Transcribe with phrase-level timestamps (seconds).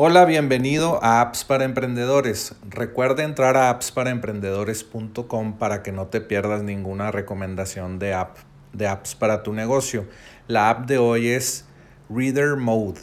[0.00, 2.54] Hola, bienvenido a Apps para Emprendedores.
[2.70, 8.36] Recuerda entrar a appsparaemprendedores.com para que no te pierdas ninguna recomendación de, app,
[8.72, 10.06] de apps para tu negocio.
[10.46, 11.64] La app de hoy es
[12.08, 13.00] Reader Mode.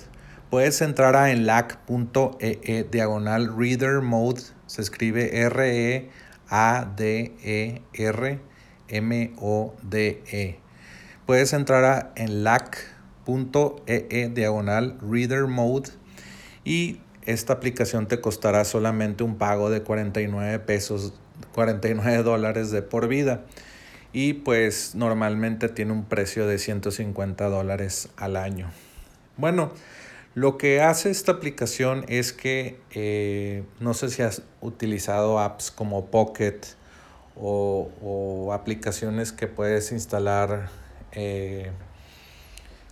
[0.50, 4.44] Puedes entrar a enlac.ee e diagonal Reader Mode.
[4.66, 6.10] Se escribe R-E-A-D-E-R-M-O-D-E.
[11.26, 16.05] Puedes entrar a enlac.ee e diagonal Reader Mode
[16.66, 21.14] y esta aplicación te costará solamente un pago de 49 pesos,
[21.54, 23.46] 49 dólares de por vida
[24.12, 28.72] y pues normalmente tiene un precio de 150 dólares al año.
[29.38, 29.72] Bueno,
[30.34, 36.08] lo que hace esta aplicación es que eh, no sé si has utilizado apps como
[36.08, 36.62] Pocket
[37.36, 40.70] o, o aplicaciones que puedes instalar
[41.12, 41.72] eh,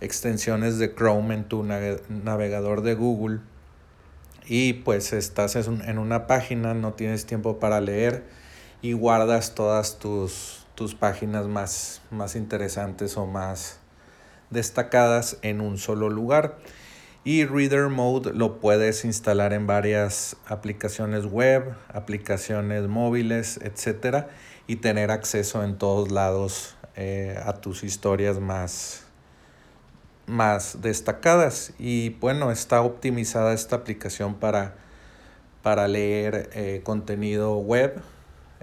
[0.00, 3.40] extensiones de Chrome en tu navegador de Google
[4.46, 8.24] y pues estás en una página, no tienes tiempo para leer
[8.82, 13.78] y guardas todas tus, tus páginas más, más interesantes o más
[14.50, 16.58] destacadas en un solo lugar.
[17.24, 24.26] Y Reader Mode lo puedes instalar en varias aplicaciones web, aplicaciones móviles, etc.
[24.66, 29.06] Y tener acceso en todos lados eh, a tus historias más,
[30.26, 31.72] más destacadas.
[31.78, 34.74] Y bueno, está optimizada esta aplicación para,
[35.62, 38.00] para leer eh, contenido web,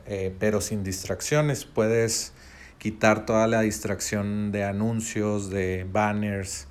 [0.05, 1.65] eh, pero sin distracciones.
[1.65, 2.33] Puedes
[2.77, 6.67] quitar toda la distracción de anuncios, de banners,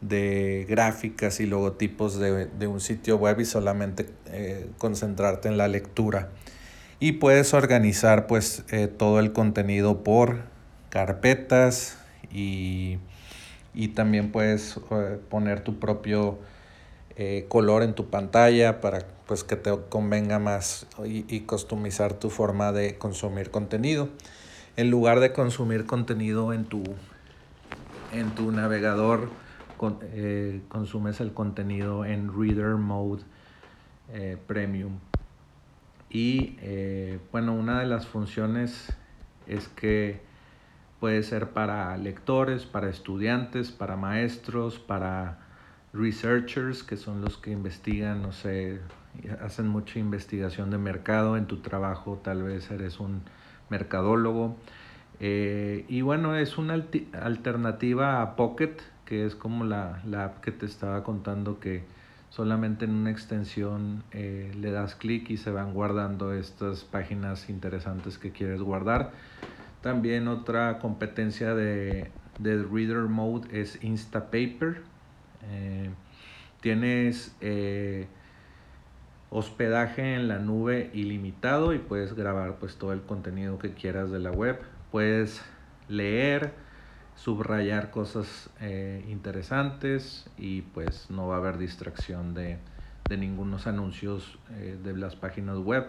[0.00, 6.30] de gráficas y logotipos de, un sitio web y solamente eh, concentrarte en la lectura.
[7.00, 8.64] Y puedes organizar pues
[8.98, 10.40] todo el contenido por
[10.90, 11.96] carpetas
[12.30, 12.98] y
[13.74, 16.38] y también puedes eh, poner tu propio
[17.16, 22.30] eh, color en tu pantalla para pues que te convenga más y, y, customizar tu
[22.30, 24.08] forma de consumir contenido.
[24.76, 26.82] En lugar de consumir contenido en tu,
[28.12, 29.28] en tu navegador,
[30.02, 33.22] eh, consumes el contenido en Reader Mode
[34.48, 34.98] Premium.
[36.10, 36.56] Y
[37.30, 38.92] bueno, una de las funciones
[39.46, 40.20] es que
[41.00, 45.38] Puede ser para lectores, para estudiantes, para maestros, para
[45.94, 48.80] researchers, que son los que investigan, no sé,
[49.42, 53.22] hacen mucha investigación de mercado en tu trabajo, tal vez eres un
[53.70, 54.56] mercadólogo.
[55.20, 60.66] Eh, y bueno, es una alternativa a Pocket, que es como la, app que te
[60.66, 61.82] estaba contando que
[62.30, 68.18] solamente en una extensión eh, le das clic y se van guardando estas páginas interesantes
[68.18, 69.12] que quieres guardar.
[69.80, 74.82] También otra competencia de, Reader Mode es Instapaper.
[75.50, 75.90] Eh,
[76.60, 78.06] tienes eh,
[79.30, 84.18] hospedaje en la nube ilimitado y puedes grabar pues todo el contenido que quieras de
[84.18, 84.60] la web.
[84.92, 85.42] Puedes
[85.88, 86.52] leer,
[87.16, 92.58] subrayar cosas eh, interesantes y pues no va a haber distracción de,
[93.08, 95.86] de ningunos anuncios de las páginas web.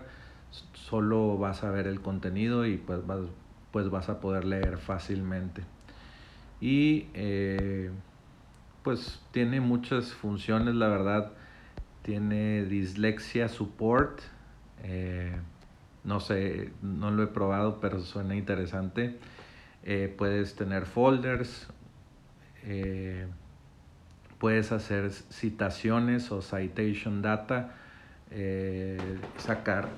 [0.74, 3.22] Solo vas a ver el contenido y pues vas,
[3.72, 5.64] pues vas a poder leer fácilmente.
[6.59, 7.90] Y eh,
[8.84, 11.32] pues tiene muchas funciones, la verdad.
[12.04, 14.22] Tiene dislexia support.
[14.84, 15.36] Eh,
[16.04, 19.18] no sé, no lo he probado, pero suena interesante.
[19.84, 21.68] Eh, puedes tener folders.
[24.38, 27.74] puedes hacer citaciones o citation data.
[29.38, 29.90] sacar,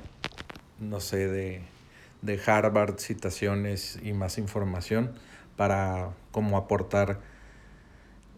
[0.80, 1.73] no sé, de
[2.24, 5.12] de Harvard, citaciones y más información
[5.56, 7.20] para como aportar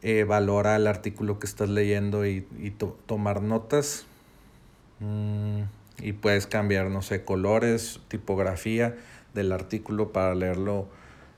[0.01, 2.45] eh, valor al artículo que estás leyendo y,
[3.05, 4.05] tomar notas.
[4.99, 5.61] Mm,
[5.99, 8.95] y puedes cambiar, no sé, colores, tipografía
[9.33, 10.87] del artículo para leerlo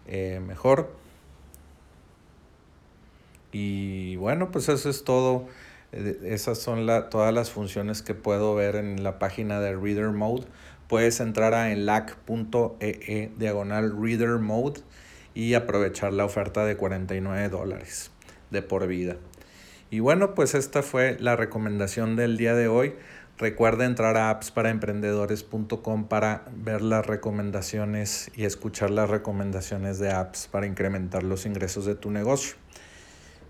[0.07, 0.91] eh, mejor.
[3.51, 5.47] Y bueno, pues eso es todo.
[5.91, 10.09] Eh, esas son la, todas las funciones que puedo ver en la página de Reader
[10.09, 10.45] Mode
[10.87, 14.81] puedes entrar a enlac.ee e diagonal reader mode
[15.33, 18.11] y aprovechar la oferta de 49 dólares
[18.49, 19.17] de por vida.
[19.89, 22.95] Y bueno, pues esta fue la recomendación del día de hoy.
[23.37, 30.65] Recuerda entrar a appsparaemprendedores.com para ver las recomendaciones y escuchar las recomendaciones de apps para
[30.65, 32.55] incrementar los ingresos de tu negocio.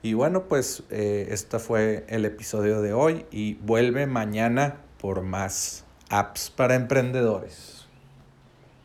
[0.04, 5.87] Y bueno, pues eh, este fue el episodio de hoy y vuelve mañana por más
[6.10, 7.77] apps para emprendedores.